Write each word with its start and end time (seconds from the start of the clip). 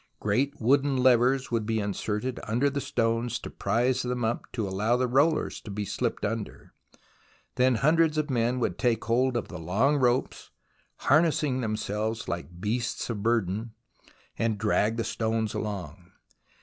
Great 0.19 0.59
wooden 0.59 0.97
levers 0.97 1.51
would 1.51 1.63
be 1.63 1.79
inserted 1.79 2.39
under 2.47 2.71
the 2.71 2.81
stones 2.81 3.37
to 3.37 3.51
prise 3.51 4.01
them 4.01 4.25
up 4.25 4.51
to 4.51 4.67
allow 4.67 4.97
the 4.97 5.05
rollers 5.07 5.61
to 5.61 5.69
be 5.69 5.85
slipped 5.85 6.25
under; 6.25 6.73
then 7.53 7.75
hundreds 7.75 8.17
of 8.17 8.27
men 8.27 8.57
would 8.59 8.79
take 8.79 9.03
hold 9.05 9.37
of 9.37 9.47
the 9.47 9.59
long 9.59 9.97
ropes, 9.97 10.49
harnessing 11.01 11.61
themselves 11.61 12.27
like 12.27 12.59
beasts 12.59 13.11
of 13.11 13.21
burden, 13.21 13.75
and 14.39 14.57
drag 14.57 14.97
the 14.97 15.03
stones 15.03 15.53
along. 15.53 16.11